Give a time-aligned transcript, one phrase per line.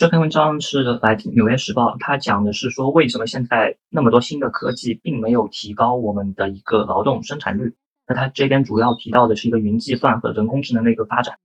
[0.00, 7.74] 这篇文章是来自《纽约时报》，它讲的是说为什么现在那么多新的科技并没有提高我们的一个劳动生产率。
[8.06, 11.38] 那它这边主要提到的是一个云计算和人工智能的一个发展。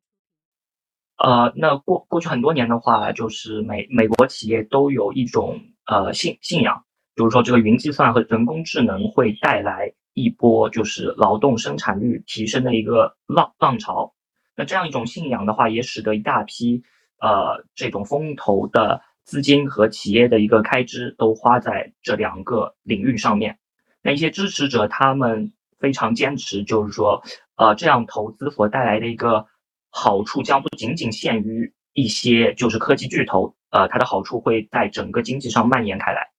[1.18, 6.86] 呃，那过过去很多年的话，就是美美国企业都有一种呃信信仰，
[7.18, 14.14] 就是说这个云计算和人工智能会带来一波就是劳动生产率提升的一个浪浪潮。
[14.56, 16.84] 那这样一种信仰的话，也使得一大批。
[17.26, 23.58] 呃，这种风投的资金和企业的一个开支都花在这两个领域上面。
[24.04, 27.24] 那一些支持者他们非常坚持，就是说，
[27.56, 29.48] 呃，这样投资所带来的一个
[29.90, 36.30] 好处将不仅仅限于一些就是科技巨头，呃，它的好处会在整个经济上蔓延开来。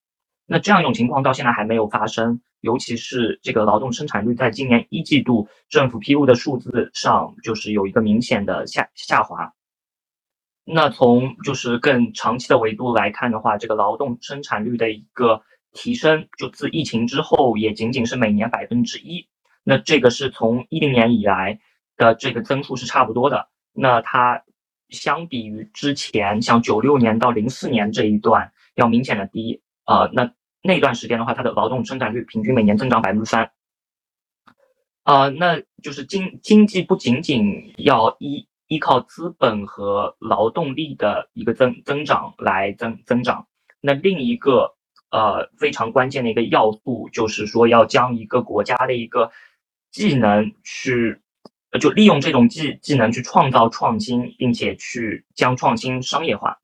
[0.46, 9.52] 那这样一种情况到现在还没有发生，尤其是这个劳动生产率在今年一季度政府披露的数字上，就是有一个明显的下下滑。
[10.68, 15.40] 那从就是更长期的维度来看的话，这个劳动生产率的一个
[15.72, 19.28] 提升，就自疫情之后也仅仅是每年百分之一。
[19.62, 21.60] 那这个是从一零年以来
[21.96, 23.48] 的这个增速是差不多的。
[23.72, 24.42] 那它
[24.88, 30.10] 相比于之前像九六年到零四年这一段要明显的低啊。
[30.12, 33.52] 那那段时间的话，它的劳动生产率平均每年增长百分之三。
[35.04, 38.48] 啊，那就是经经济不仅仅要依。
[38.68, 43.46] 依靠资本和劳动力的一个增增长来增增长，
[43.80, 44.74] 那另一个
[45.10, 49.30] 呃非常关键的一个要素就是说要将一个国家的一个
[49.92, 51.20] 技能去，
[51.80, 56.58] 就利用这种技技能去创造创新，并且去将创新商业化。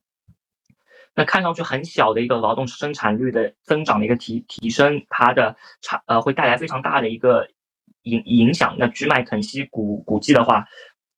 [1.14, 7.48] 那看上去很小的一个劳动生产率的增长的一个提提升，它的产呃会带来非常大的一个
[8.02, 8.74] 影影响。
[8.76, 10.66] 那据麦肯锡估估计的话。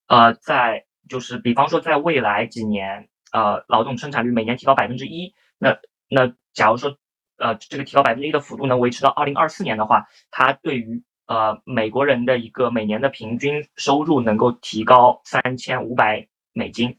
[0.07, 5.79] 呃，在就是比方说，在未来几年，呃，劳动生产率每年提高百分之一，那
[6.09, 6.97] 那假如说，
[7.39, 16.99] 呃，这个提高百分之一的幅度能维持到二零二四年的话，它对于呃美国人的一个每年的平均收入能够提高三千五百美金。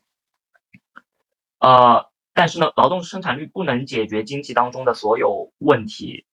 [1.60, 6.26] 呃，但是呢，劳动生产率不能解决经济当中的所有问题。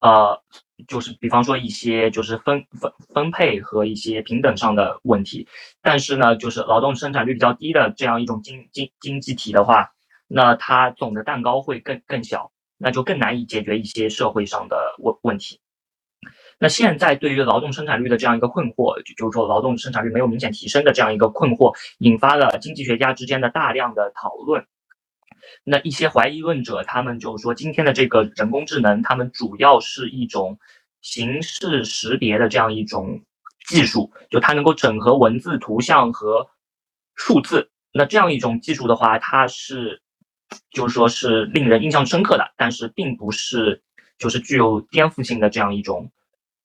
[0.00, 0.42] 呃，
[0.88, 5.46] 就是比方说一些就是分分分配和一些平等上的问题，
[5.80, 9.90] 但是呢，就是劳动生产率比较低的这样一种经经经济体的话，
[10.28, 15.60] 那它总的蛋糕会更更小，那就更难以解决一些社会上的问问题。
[16.58, 24.64] 那现在对于劳动生产率的这样一个困惑，就就是说劳动生产率没有明显提升的这样一个困惑，引发了经济学家之间的大量的讨论。
[25.64, 30.58] 那一些怀疑论者，他们就说，今天的这个人工智能，他们主要是一种
[31.00, 33.22] 形式识别的这样一种
[33.66, 36.48] 技术，就它能够整合文字、图像和
[37.14, 37.70] 数字。
[37.92, 40.00] 那这样一种技术的话，它是，
[40.70, 43.82] 就是说是令人印象深刻的，但是并不是
[44.18, 46.10] 就是具有颠覆性的这样一种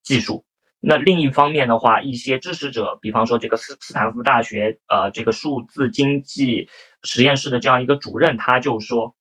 [0.04, 0.46] 技术。
[0.80, 6.70] 那另一方面的话，一些支持者，比方说这个斯斯坦福大学呃这个数字经济
[7.02, 9.16] 实验室的这样一个主任，他就说，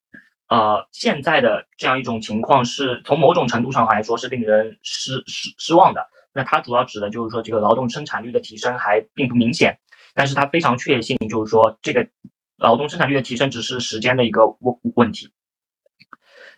[0.48, 6.06] 呃，现在的这样一种情况是从某种程度上来说是令人失失失望的。
[6.34, 9.78] 那他主要指的就是说这个劳动生产率的提升还并不明显，
[10.14, 12.06] 但是他非常确信就是说这个
[12.58, 15.30] 劳动生产率的提升只是时间的一个问问题。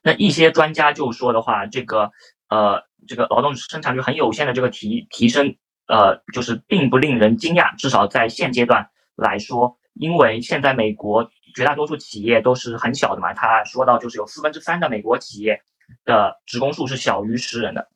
[0.02, 2.10] 那一些专家就说的话，这个。
[2.50, 15.62] 呃，这个劳动生产率很有限的这个提提升，呃，就是并不令人惊讶，至少在现阶段来说，因为现在美国绝大多数企业都是很小的嘛，他说到就是有四分之三的美国企业
[16.04, 17.88] 的职工数是小于十人的，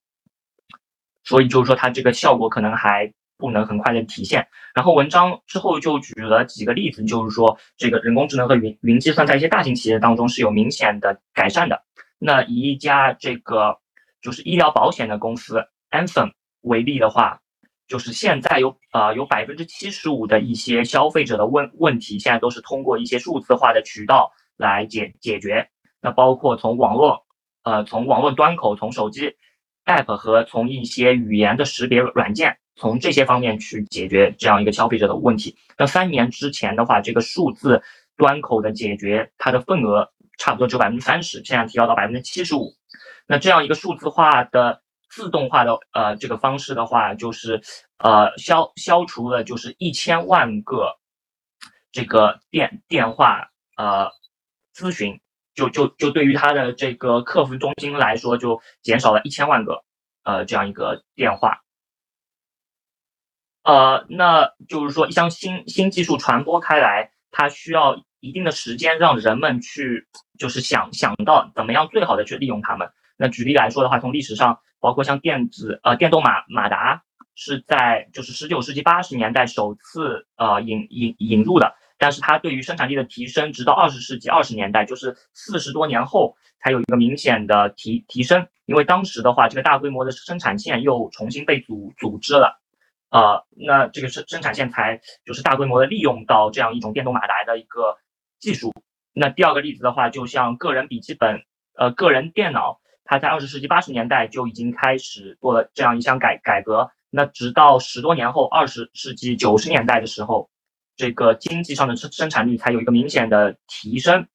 [1.25, 4.49] 所以就是说它这个效果可能还不能很快的体现。
[4.75, 11.83] 然后文章之后就举了几个例子，就是说这个人工智能和云云计算在一些大型企业当中是有明显的改善的。
[12.19, 13.82] 那以一家这个。
[14.23, 17.41] 就是医疗保险的公司 Anthem 为例的话，
[17.89, 25.69] 就是现在有呃有百分之七十五的一些消费者的问问题，现在都是通过一些数字化的渠道来解解决。
[26.01, 27.27] 那包括从网络
[27.65, 29.37] 呃从网络端口，从手机
[29.85, 35.57] App 和从一些语言的识别软件，从这些方面去解决这样一个消费者的问题。
[35.77, 37.83] 那三年之前的话，这个数字
[38.17, 40.09] 端口的解决，它的份额
[40.39, 42.73] 差不多只有百分之三十，现在提高到百分之七十五。
[43.27, 47.63] 那这样一个数字化的自动化的呃这个方式的话，就是
[47.99, 50.99] 呃消消除了就是一千万个
[51.93, 54.11] 这个电电话呃
[54.75, 55.21] 咨询，
[55.55, 59.85] 就就就对于他的这个客服中心来说，就减少了一千万个
[60.25, 61.61] 呃这样一个电话。
[63.65, 70.09] 呃，那就是说一项新新技术传播开来，它需要一定的时间让人们去
[70.39, 72.91] 就是想想到怎么样最好的去利用它们。
[73.23, 77.05] 那举例来说的话，从历史上，包括像电子呃电动马马达
[77.37, 92.61] 是在就是十九世纪八十年代首次呃引引引入的，但是它对于生产力的提升，直到二十世纪二十年代，就是四十多年后才有一个明显的提提升，因为当时的话，这个大规模的生产线又重新被组组织了，
[93.11, 97.99] 呃，那这个生生产线才就是大规模的利用到这样一种电动马达的一个
[98.41, 98.75] 技术。
[99.13, 101.45] 那第二个例子的话，就像个人笔记本
[101.79, 102.82] 呃个人电脑。
[103.05, 110.49] 它在二十世纪八十年代就已经开始做了这样一项改改革，那直到十多年后，二十世纪九十年代的时候，
[110.97, 114.27] 这个经济上的生生产率才有一个明显的提升，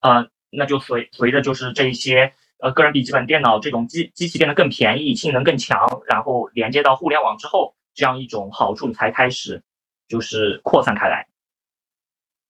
[0.00, 9.62] 呃，那就随随着就是这一些呃个人笔记本电脑这种机机器变得更便宜，性能更强，然后连接到互联网之后，这样一种好处才开始
[10.08, 11.26] 就是扩散开来。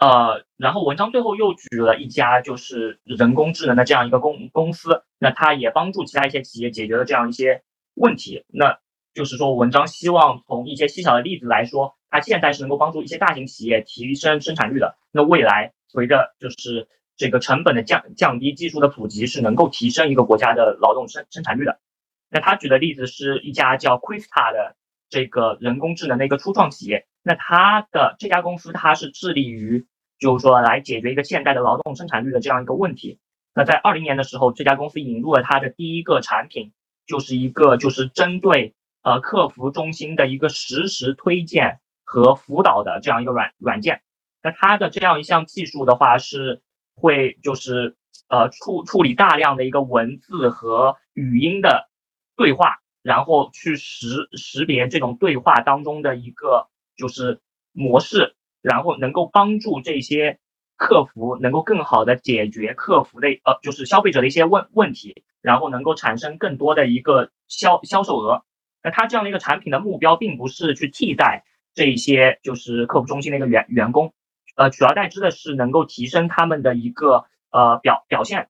[0.04, 7.62] 呃，然后文章最后又举了一家就是人工智能的这样一个公公司，那它也帮助其他一些企业解决了这样一些
[7.94, 8.44] 问题。
[8.48, 8.78] 那
[9.14, 14.98] 就是说，文章希望从一些细小的例子来说，它现在是能够帮助一些大型企业提升生产率的。
[15.10, 16.86] 那未来随着就是
[17.16, 21.80] 这个成本的降降低，技术的普及，是能够提升一个国家的劳动生生产率的。
[22.28, 24.76] 那他举的例子是一家叫 Quista 的
[25.08, 27.06] 这个人工智能的一个初创企业。
[27.26, 29.86] 那它的这家公司，它是致力于，
[30.18, 33.18] 就是说来解决一个现代的劳动生产率的这样一个问题。
[33.54, 36.72] 那在二零年的时候，这家公司引入了它的第一个产品，
[37.06, 44.02] 就是一个就是针对呃客服中心的一个实时推荐和辅导的这样一个软软件。
[44.42, 46.62] 那它的这样一项技术的话，是
[46.94, 47.96] 会就是
[48.28, 51.88] 呃处处理大量的一个文字和语音的
[52.36, 56.68] 对话，然后去识识别这种对话当中的一个。
[56.96, 57.40] 就是
[57.72, 60.38] 模式，然后能够帮助这些
[60.78, 68.42] 客服能够更好的解决客服的呃，就是消费者的一些问问题，然后能够产生更多的一个销销售额。
[68.82, 71.44] 那它这样的一个产品的目标，并不是去替代
[71.74, 74.14] 这一些就是客服中心的一个员员工，
[74.56, 78.48] 呃，取而代之的是能够提升他们的一个呃表表现。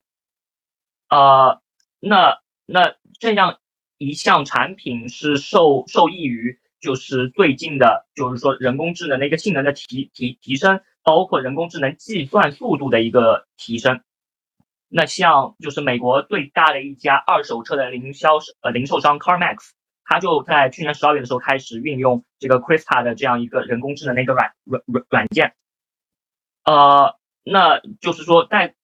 [1.08, 1.60] 呃，
[1.98, 3.58] 那那这样
[3.98, 6.60] 一项产品是受受益于。
[6.84, 14.02] 就是最近的，就是说人工智能的一个性能的提提提升，包括人工智能计算速度的一个提升。
[14.88, 19.70] 那像就是美国最大的一家二手车的零销呃零售商 CarMax，
[20.04, 25.54] 它就在去年十二月的时候开始运用这个 Crista 的这样一个人工智能的一个软软软软件。
[26.64, 28.74] 呃，那就是说在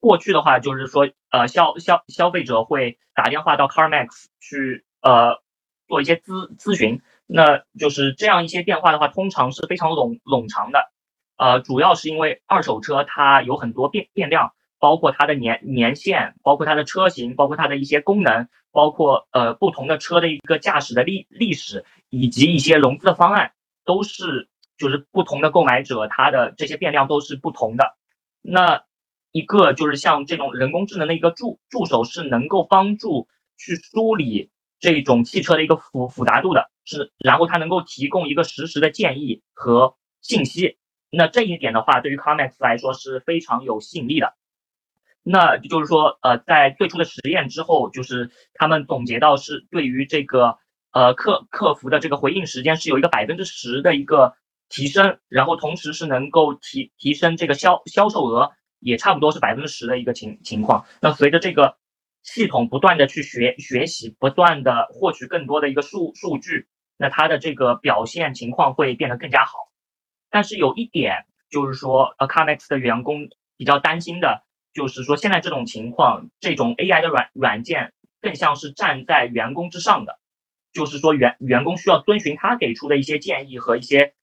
[0.00, 4.08] 过去的话，就是说呃消消消费者会打电话到 CarMax
[4.40, 5.40] 去呃
[5.86, 7.00] 做一些咨咨询。
[7.26, 10.92] 那就是这样一些变化的话，通常是非常冗冗长的，
[11.36, 23.52] 呃，主要是因为二手车它有很多变变量，包括它的年年限，包括它的车型，包括它的一些功能，包括呃不同的车的一个驾驶的历历史，以及一些融资的方案，
[23.84, 27.96] 都是就是不同的购买者他的这些变量都是不同的。
[28.42, 28.84] 那
[29.32, 33.26] 一个就是像这种人工智能的一个助助手，是能够帮助
[33.56, 34.50] 去梳理
[34.84, 36.70] 这种汽车的一个复复杂度的。
[36.84, 40.76] 是，然后它能够提供一个实时的建议和信息，
[41.08, 44.34] 那这一点的话，对于 CarMax 来说是非常有吸引力的。
[45.22, 50.58] 那就是说，呃，在最初的实验之后，就是他们总结到是对于这个
[50.92, 54.34] 呃客客服的这个回应时间是有一个百分之十的一个
[54.68, 60.84] 提升，然后同时是能够提提升这个销销售额，也差不多是百分之十的一个情情况。
[61.00, 61.78] 那随着这个
[62.24, 66.66] 系统不断的去学学习，不断的获取更多的一个数数据。
[66.96, 69.70] 那它的这个表现情况会变得更加好，
[70.30, 80.20] 但是有一点就是说，呃，CarMax 的员工比较担心的，就是说现在这种情况，这种 AI 的软软件更像是站在员工之上的，
[80.72, 84.14] 就是说员员工需要遵循他给出的一些建议和一些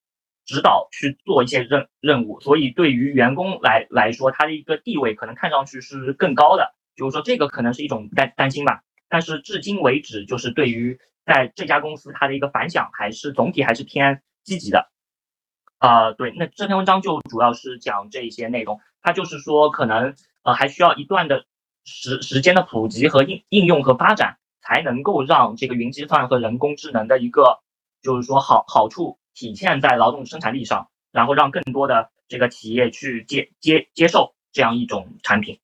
[0.46, 10.98] 指导去做一些任任务，所以对于员工来来说，他的一个地位可能看上去是更高的，就是说这个可能是一种担担心吧，但是至今为止，就是对于。
[11.24, 14.90] 在这家公司，它的一个反响还是总体还是偏积极的，
[15.78, 21.44] 啊，对，那这篇文章就主要是讲这一些内容，它就是说可能呃还需要一段的
[21.84, 27.60] 时时间的普及和应应用和发展，才能够让这个云计算和人工智能的一个
[28.02, 35.60] 就是说好好处体现在劳动生产力上，然后让更多的这个企业去接接接受这样一种产品。